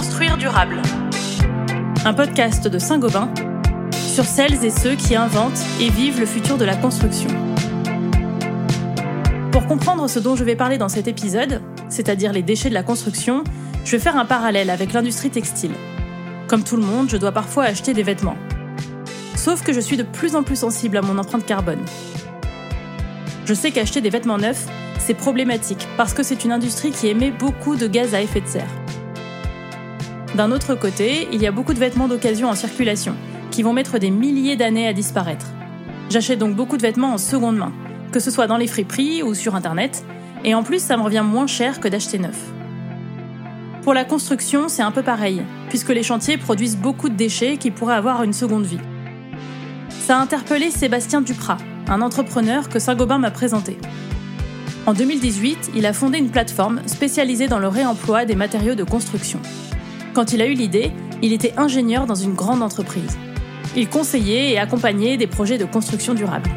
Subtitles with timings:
[0.00, 0.80] Construire durable.
[2.06, 3.28] Un podcast de Saint-Gobain
[3.92, 7.28] sur celles et ceux qui inventent et vivent le futur de la construction.
[9.52, 11.60] Pour comprendre ce dont je vais parler dans cet épisode,
[11.90, 13.44] c'est-à-dire les déchets de la construction,
[13.84, 15.74] je vais faire un parallèle avec l'industrie textile.
[16.48, 18.38] Comme tout le monde, je dois parfois acheter des vêtements.
[19.36, 21.84] Sauf que je suis de plus en plus sensible à mon empreinte carbone.
[23.44, 24.66] Je sais qu'acheter des vêtements neufs,
[24.98, 28.48] c'est problématique parce que c'est une industrie qui émet beaucoup de gaz à effet de
[28.48, 28.70] serre.
[30.34, 33.16] D'un autre côté, il y a beaucoup de vêtements d'occasion en circulation
[33.50, 35.46] qui vont mettre des milliers d'années à disparaître.
[36.08, 37.72] J'achète donc beaucoup de vêtements en seconde main,
[38.12, 40.04] que ce soit dans les friperies ou sur internet,
[40.44, 42.38] et en plus ça me revient moins cher que d'acheter neuf.
[43.82, 47.72] Pour la construction, c'est un peu pareil, puisque les chantiers produisent beaucoup de déchets qui
[47.72, 48.80] pourraient avoir une seconde vie.
[49.88, 53.78] Ça a interpellé Sébastien Duprat, un entrepreneur que Saint-Gobain m'a présenté.
[54.86, 59.40] En 2018, il a fondé une plateforme spécialisée dans le réemploi des matériaux de construction.
[60.12, 60.90] Quand il a eu l'idée,
[61.22, 63.16] il était ingénieur dans une grande entreprise.
[63.76, 66.50] Il conseillait et accompagnait des projets de construction durable.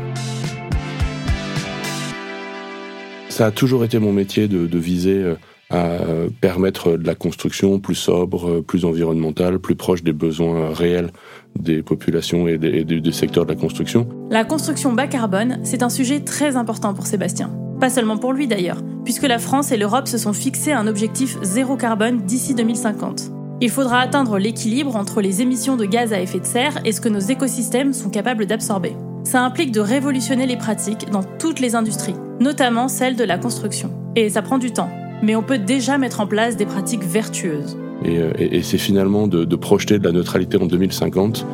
[3.30, 5.36] Ça a toujours été mon métier de, viser euh,
[5.70, 5.98] à
[6.42, 11.12] permettre de la construction plus sobre, plus environnementale, plus proche des besoins réels
[11.60, 14.08] des populations et des, des, secteurs de la construction.
[14.32, 17.52] La construction bas carbone, c'est un sujet très important pour Sébastien.
[17.80, 21.38] Pas seulement pour lui d'ailleurs, puisque la France et l'Europe se sont fixés un objectif
[21.44, 23.33] zéro carbone d'ici 2050.
[23.62, 27.02] Il faudra atteindre l'équilibre entre les émissions de gaz à effet de serre et ce
[27.02, 28.96] que nos écosystèmes sont capables d'absorber.
[29.24, 33.92] Ça implique de révolutionner les pratiques dans toutes les industries, notamment celles de la construction.
[34.16, 34.90] Et ça prend du temps,
[35.22, 37.78] mais on peut déjà mettre en place des pratiques vertueuses.
[38.04, 41.46] Et, euh, c'est finalement de, projeter de la neutralité en 2050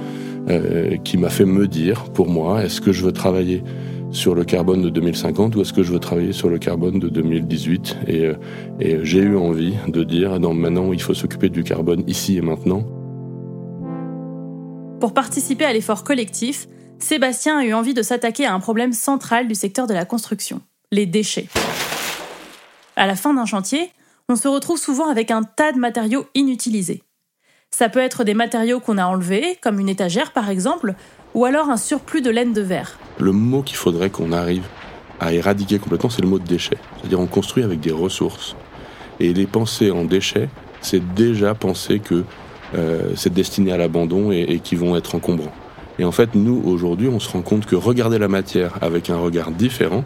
[0.49, 3.63] euh, qui m'a fait me dire, pour moi, est-ce que je veux travailler
[4.11, 7.09] sur le carbone de 2050 ou est-ce que je veux travailler sur le carbone de
[7.09, 8.33] 2018 Et, euh,
[8.79, 12.41] et j'ai eu envie de dire, non, maintenant, il faut s'occuper du carbone ici et
[12.41, 12.85] maintenant.
[14.99, 19.47] Pour participer à l'effort collectif, Sébastien a eu envie de s'attaquer à un problème central
[19.47, 21.47] du secteur de la construction, les déchets.
[22.95, 23.91] À la fin d'un chantier,
[24.27, 27.03] on se retrouve souvent avec un tas de matériaux inutilisés.
[27.71, 30.95] Ça peut être des matériaux qu'on a enlevés, comme une étagère par exemple,
[31.33, 32.99] ou alors un surplus de laine de verre.
[33.19, 34.63] Le mot qu'il faudrait qu'on arrive
[35.19, 36.77] à éradiquer complètement, c'est le mot de déchet.
[36.97, 38.55] C'est-à-dire on construit avec des ressources.
[39.19, 40.49] Et les penser en déchets,
[40.81, 42.23] c'est déjà penser que
[42.75, 45.53] euh, c'est destiné à l'abandon et, et qu'ils vont être encombrants.
[45.97, 49.17] Et en fait, nous, aujourd'hui, on se rend compte que regarder la matière avec un
[49.17, 50.05] regard différent,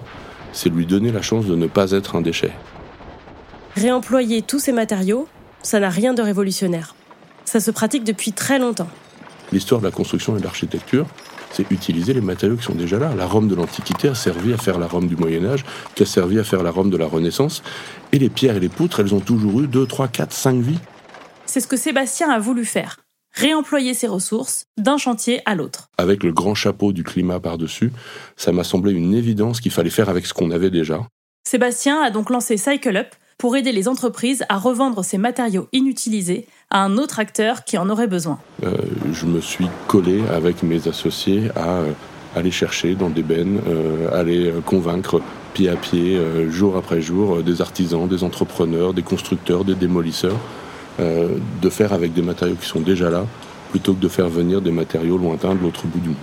[0.52, 2.52] c'est lui donner la chance de ne pas être un déchet.
[3.76, 5.28] Réemployer tous ces matériaux,
[5.62, 6.96] ça n'a rien de révolutionnaire.
[7.46, 8.90] Ça se pratique depuis très longtemps.
[9.52, 11.06] L'histoire de la construction et de l'architecture,
[11.54, 13.14] c'est utiliser les matériaux qui sont déjà là.
[13.16, 15.64] La Rome de l'Antiquité a servi à faire la Rome du Moyen Âge,
[15.96, 17.64] qui a servi à faire la Rome de la Renaissance.
[18.12, 20.80] Et les pierres et les poutres, elles ont toujours eu 2, 3, 4, 5 vies.
[21.46, 23.00] C'est ce que Sébastien a voulu faire.
[23.36, 25.90] Réemployer ses ressources d'un chantier à l'autre.
[25.98, 27.92] Avec le grand chapeau du climat par-dessus,
[28.36, 31.08] ça m'a semblé une évidence qu'il fallait faire avec ce qu'on avait déjà.
[31.48, 36.48] Sébastien a donc lancé Cycle Up pour aider les entreprises à revendre ces matériaux inutilisés
[36.74, 38.40] à un autre acteur qui en aurait besoin.
[38.64, 38.76] Euh,
[39.14, 41.92] je me suis collé avec mes associés à euh,
[42.36, 45.22] aller chercher dans des bennes, euh, aller convaincre
[45.54, 46.20] pied à pied,
[46.50, 50.40] jour après jour, des artisans, des entrepreneurs, des constructeurs, des démolisseurs,
[50.98, 53.28] de faire avec des matériaux qui sont déjà là,
[53.70, 56.18] plutôt que de faire venir des matériaux lointains de l'autre bout du monde.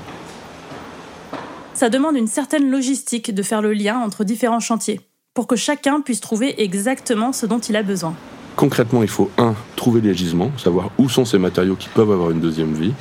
[1.74, 5.00] Ça demande une certaine logistique de faire le lien entre différents chantiers,
[5.32, 8.16] pour que chacun puisse trouver exactement ce dont il a besoin.
[8.56, 12.30] Concrètement, il faut, un, trouver les gisements, savoir où sont ces matériaux qui peuvent avoir
[12.30, 12.92] une deuxième vie.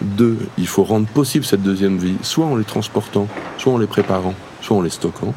[0.00, 3.26] Deux, il faut rendre possible cette deuxième vie, soit en les transportant,
[3.58, 5.34] soit en les préparant, soit en les stockant.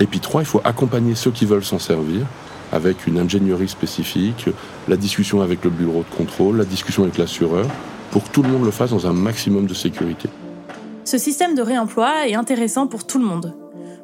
[0.00, 2.26] Et puis trois, il faut accompagner ceux qui veulent s'en servir
[2.72, 4.46] avec une ingénierie spécifique,
[4.88, 7.66] la discussion avec le bureau de contrôle, la discussion avec l'assureur,
[8.10, 10.28] pour que tout le monde le fasse dans un maximum de sécurité.
[11.04, 13.54] Ce système de réemploi est intéressant pour tout le monde.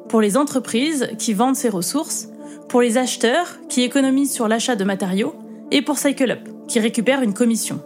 [0.09, 2.29] Pour les entreprises qui vendent ces ressources,
[2.69, 5.35] pour les acheteurs qui économisent sur l'achat de matériaux
[5.71, 7.79] et pour Cycle Up qui récupère une commission.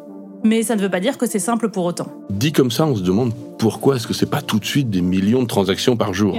[0.43, 2.11] Mais ça ne veut pas dire que c'est simple pour autant.
[2.31, 5.01] Dit comme ça, on se demande pourquoi est-ce que c'est pas tout de suite des
[5.01, 6.35] millions de transactions par jour.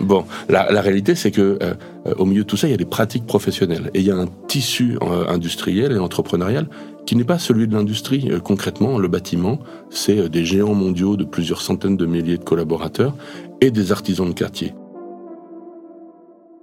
[0.00, 1.74] bon, la, la réalité c'est que euh,
[2.18, 4.16] au milieu de tout ça, il y a des pratiques professionnelles et il y a
[4.16, 6.68] un tissu euh, industriel et entrepreneurial
[7.06, 8.28] qui n'est pas celui de l'industrie.
[8.30, 9.58] Euh, concrètement, le bâtiment,
[9.88, 13.14] c'est des géants mondiaux de plusieurs centaines de milliers de collaborateurs
[13.62, 14.74] et des artisans de quartier.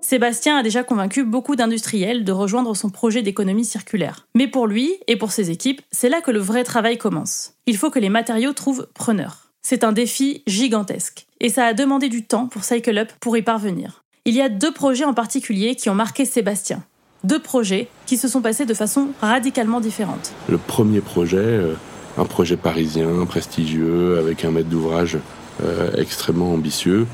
[0.04, 4.28] Sébastien a déjà convaincu beaucoup d'industriels de rejoindre son projet d'économie circulaire.
[4.36, 7.54] Mais pour lui et pour ses équipes, c'est là que le vrai travail commence.
[7.68, 9.54] Il faut que les matériaux trouvent preneurs.
[9.62, 11.26] C'est un défi gigantesque.
[11.40, 14.04] Et ça a demandé du temps pour Cycle Up pour y parvenir.
[14.26, 16.84] Il y a deux projets en particulier qui ont marqué Sébastien.
[17.24, 20.34] Deux projets qui se sont passés de façon radicalement différente.
[20.50, 21.76] Le premier projet, euh,
[22.18, 25.18] un projet parisien, prestigieux, avec un maître d'ouvrage
[25.64, 27.08] euh, extrêmement ambitieux,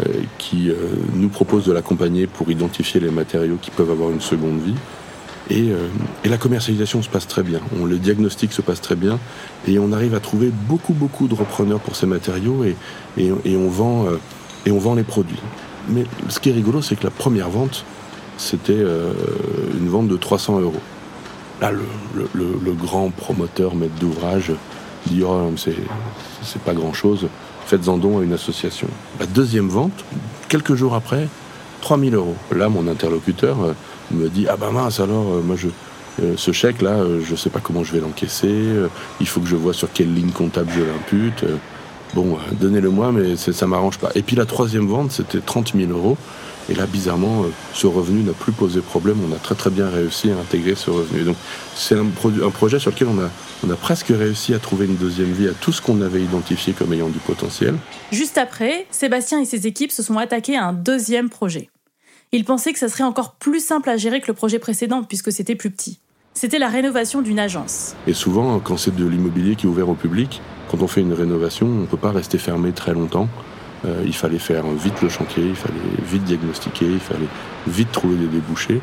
[0.00, 0.04] euh,
[0.38, 0.70] qui
[1.14, 4.74] nous propose de l'accompagner pour identifier les matériaux qui peuvent avoir une seconde vie.
[5.48, 5.70] Et,
[6.24, 7.60] la commercialisation se passe très bien.
[7.80, 9.20] On, le diagnostic se passe très bien
[9.68, 14.06] et on arrive à trouver beaucoup beaucoup de repreneurs pour ces matériaux et, on, vend,
[14.66, 15.38] et on vend les produits.
[15.88, 17.84] Mais ce qui est rigolo, c'est que la première vente,
[18.36, 19.12] c'était euh,
[19.78, 20.80] une vente de 300 euros.
[21.60, 24.52] Là, le, grand promoteur, maître d'ouvrage,
[25.06, 27.28] dit oh, c'est pas grand chose,
[27.66, 28.88] faites-en don à une association.
[29.18, 30.04] La deuxième vente,
[30.48, 31.28] quelques jours après,
[31.80, 32.36] 3000 euros.
[32.54, 33.72] Là, mon interlocuteur euh,
[34.10, 35.68] me dit Ah ben mince, alors, euh, moi, je,
[36.36, 38.64] ce chèque-là, je ne sais pas comment je vais l'encaisser,
[39.20, 41.44] il faut que je vois sur quelle ligne comptable je l'impute.
[42.14, 44.10] Bon, donnez-le-moi, mais ça m'arrange pas.
[44.14, 46.16] Et puis la troisième vente, c'était 30 000 euros.
[46.68, 49.18] Et là, bizarrement, euh, ce revenu n'a plus posé problème.
[49.28, 51.22] On a très très bien réussi à intégrer ce revenu.
[51.22, 51.36] Donc,
[51.74, 53.30] c'est un, un, projet sur lequel on a,
[53.66, 56.72] on a presque réussi à trouver une deuxième vie à tout ce qu'on avait identifié
[56.72, 57.76] comme ayant du potentiel.
[58.10, 61.70] Juste après, Sébastien et ses équipes se sont attaqués à un deuxième projet.
[62.32, 65.30] Ils pensaient que ça serait encore plus simple à gérer que le projet précédent, puisque
[65.30, 66.00] c'était plus petit.
[66.34, 67.94] C'était la rénovation d'une agence.
[68.06, 71.14] Et souvent, quand c'est de l'immobilier qui est ouvert au public, quand on fait une
[71.14, 73.28] rénovation, on ne peut pas rester fermé très longtemps.
[73.84, 75.74] Euh, il fallait faire vite le chantier, il fallait
[76.10, 77.28] vite diagnostiquer, il fallait
[77.66, 78.80] vite trouver des débouchés.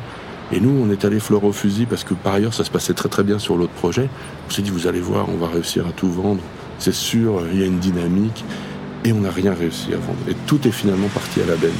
[0.52, 2.94] Et nous, on est allé fleur au fusil parce que par ailleurs, ça se passait
[2.94, 4.08] très très bien sur l'autre projet.
[4.46, 6.40] On s'est dit, vous allez voir, on va réussir à tout vendre.
[6.78, 8.44] C'est sûr, il y a une dynamique.
[9.06, 10.18] Et on n'a rien réussi à vendre.
[10.28, 11.70] Et tout est finalement parti à la benne.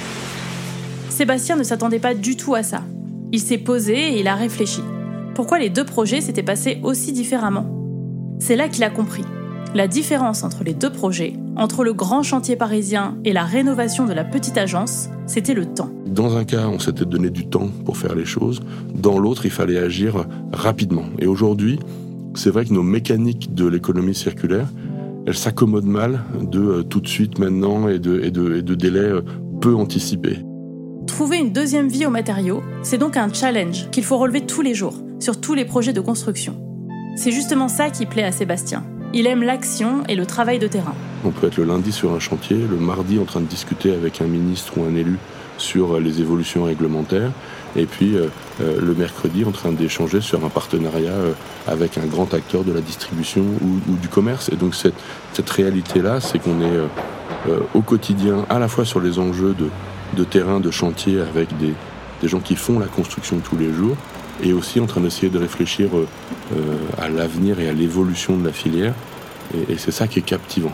[1.08, 2.82] Sébastien ne s'attendait pas du tout à ça.
[3.32, 4.82] Il s'est posé et il a réfléchi.
[5.34, 7.66] Pourquoi les deux projets s'étaient passés aussi différemment?
[8.40, 9.24] C'est là qu'il a compris.
[9.74, 14.12] La différence entre les deux projets, entre le grand chantier parisien et la rénovation de
[14.12, 15.90] la petite agence, c'était le temps.
[16.06, 18.60] Dans un cas, on s'était donné du temps pour faire les choses.
[18.94, 21.06] Dans l'autre, il fallait agir rapidement.
[21.18, 21.80] Et aujourd'hui,
[22.36, 24.68] c'est vrai que nos mécaniques de l'économie circulaire,
[25.26, 28.74] elles s'accommodent mal de euh, tout de suite maintenant et de, et de, et de
[28.76, 29.22] délais euh,
[29.60, 30.38] peu anticipés.
[31.08, 34.74] Trouver une deuxième vie aux matériaux, c'est donc un challenge qu'il faut relever tous les
[34.74, 36.56] jours, sur tous les projets de construction.
[37.16, 38.84] C'est justement ça qui plaît à Sébastien.
[39.16, 40.92] Il aime l'action et le travail de terrain.
[41.24, 44.20] On peut être le lundi sur un chantier, le mardi en train de discuter avec
[44.20, 45.18] un ministre ou un élu
[45.56, 47.30] sur les évolutions réglementaires,
[47.76, 48.26] et puis euh,
[48.60, 51.32] euh, le mercredi en train d'échanger sur un partenariat euh,
[51.68, 54.48] avec un grand acteur de la distribution ou, du commerce.
[54.48, 59.54] Et donc cette, réalité-là, c'est qu'on est au quotidien à la fois sur les enjeux
[60.16, 63.96] de, terrain, de chantier, avec des gens qui font la construction tous les jours,
[64.44, 66.06] et aussi en train d'essayer de réfléchir euh,
[66.54, 68.94] euh, à l'avenir et à l'évolution de la filière.
[69.68, 70.72] Et, c'est ça qui est captivant.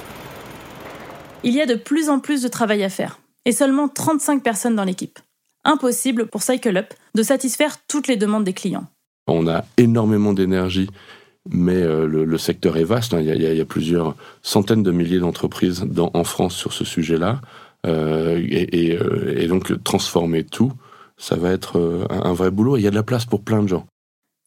[1.43, 4.77] Il y a de plus en plus de travail à faire, et seulement 35 personnes
[4.77, 5.19] dans l'équipe.
[5.65, 8.87] Impossible pour Cycle Up de satisfaire toutes les demandes des clients.
[9.27, 10.89] On a énormément d'énergie,
[11.49, 13.15] mais euh, le, secteur est vaste.
[13.15, 13.21] Hein.
[13.21, 17.41] Il, y a, plusieurs centaines de milliers d'entreprises en France sur ce sujet-là.
[17.87, 18.99] et,
[19.43, 20.73] et, donc transformer tout,
[21.21, 23.43] ça va être euh, un vrai boulot et il y a de la place pour
[23.43, 23.87] plein de gens.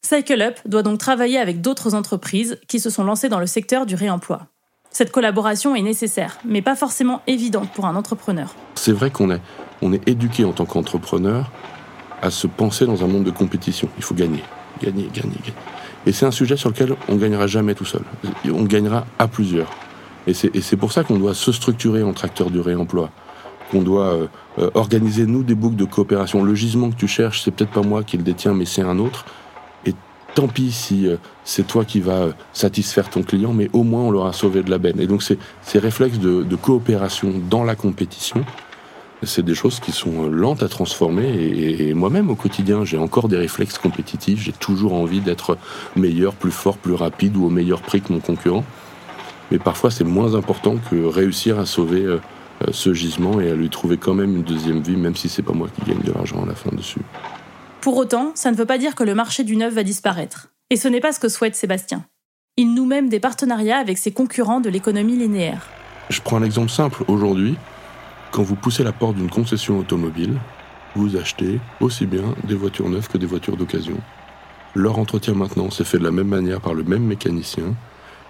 [0.04, 3.86] Cycle Up doit donc travailler avec d'autres entreprises qui se sont lancées dans le secteur
[3.86, 4.48] du réemploi.
[4.90, 8.54] Cette collaboration est nécessaire, mais pas forcément évidente pour un entrepreneur.
[8.74, 9.40] C'est vrai qu'on est,
[9.80, 11.50] on est éduqué en tant qu'entrepreneur
[12.20, 13.88] à se penser dans un monde de compétition.
[13.96, 14.42] Il faut gagner,
[14.82, 15.54] gagner, gagner, gagner.
[16.06, 18.02] Et c'est un sujet sur lequel on gagnera jamais tout seul.
[18.52, 19.70] On gagnera à plusieurs.
[20.26, 23.10] Et c'est pour ça qu'on doit se structurer entre acteurs du réemploi,
[23.74, 24.26] qu'on doit euh,
[24.60, 26.44] euh, organiser nous des boucles de coopération.
[26.44, 29.00] Le gisement que tu cherches, c'est peut-être pas moi qui le détiens, mais c'est un
[29.00, 29.24] autre.
[29.84, 29.94] Et
[30.36, 34.10] tant pis si euh, c'est toi qui vas satisfaire ton client, mais au moins on
[34.12, 35.00] l'aura sauvé de la benne.
[35.00, 35.38] Et donc ces,
[35.78, 38.44] réflexes de, coopération dans la compétition,
[39.24, 41.26] c'est des choses qui sont lentes à transformer.
[41.26, 44.40] Et, moi-même au quotidien, j'ai encore des réflexes compétitifs.
[44.40, 45.58] J'ai toujours envie d'être
[45.96, 48.64] meilleur, plus fort, plus rapide ou au meilleur prix que mon concurrent.
[49.50, 52.06] Mais parfois, c'est moins important que réussir à sauver
[52.72, 55.52] ce gisement et à lui trouver quand même une deuxième vie, même si c'est pas
[55.52, 57.00] moi qui gagne de l'argent à la fin dessus.
[57.80, 60.48] Pour autant, ça ne veut pas dire que le marché du neuf va disparaître.
[60.70, 62.04] Et ce n'est pas ce que souhaite Sébastien.
[62.56, 65.68] Il noue même des partenariats avec ses concurrents de l'économie linéaire.
[66.08, 67.04] Je prends un exemple simple.
[67.08, 67.56] Aujourd'hui,
[68.32, 70.38] quand vous poussez la porte d'une concession automobile,
[70.94, 73.98] vous achetez aussi bien des voitures neuves que des voitures d'occasion.
[74.74, 77.74] Leur entretien maintenant c'est fait de la même manière par le même mécanicien.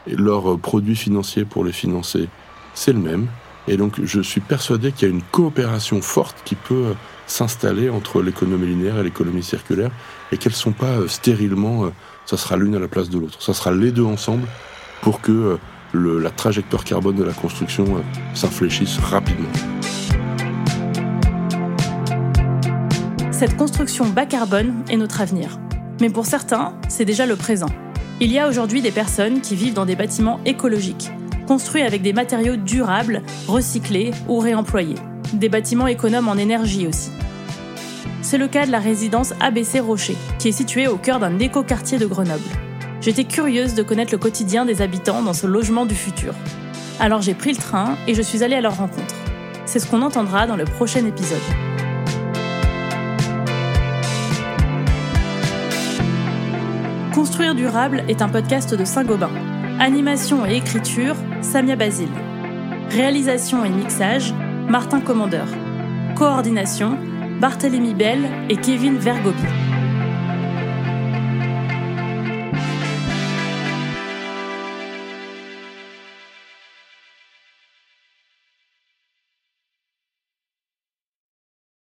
[0.07, 2.29] Et leur produit financier pour les financer,
[2.75, 3.29] c'est le même.
[3.69, 6.95] Et donc je suis persuadé qu'il y a une coopération forte qui peut euh,
[7.27, 9.91] s'installer entre l'économie linéaire et l'économie circulaire
[10.33, 11.91] et qu'elles ne sont pas euh, stérilement, euh,
[12.27, 13.41] ça sera l'une à la place de l'autre.
[13.43, 14.47] Ça sera les deux ensemble
[15.03, 15.59] pour que
[15.93, 18.03] la trajectoire carbone de la construction
[18.33, 19.51] s'infléchisse rapidement.
[23.31, 25.59] Cette construction bas carbone est notre avenir.
[26.01, 27.69] Mais pour certains, c'est déjà le présent.
[28.21, 31.11] Il y a aujourd'hui des personnes qui vivent dans des bâtiments écologiques,
[31.45, 34.97] construits avec des matériaux durables, recyclés ou réemployés.
[35.33, 37.11] Des bâtiments économes en énergie aussi.
[38.23, 41.99] C'est le cas de la résidence ABC Rocher, qui est située au cœur d'un écoquartier
[41.99, 42.43] de Grenoble.
[43.01, 46.35] J'étais curieuse de connaître le quotidien des habitants dans ce logement du futur.
[47.01, 49.15] Alors j'ai pris le train et je suis allée à leur rencontre.
[49.67, 51.39] C'est ce qu'on entendra dans le prochain épisode.
[57.15, 59.54] Construire durable est un podcast de Saint-Gobain.
[59.85, 62.09] Animation et écriture, Samia Basile.
[62.89, 64.33] Réalisation et mixage,
[64.67, 65.47] Martin Commandeur.
[66.17, 66.97] Coordination,
[67.39, 69.43] Barthélémy Bell et Kevin Vergobi.